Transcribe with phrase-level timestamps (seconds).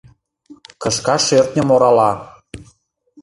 [0.81, 2.11] Кышка шӧртньым, орала